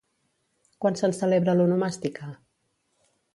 [0.85, 2.31] Quan se'n celebra l'onomàstica?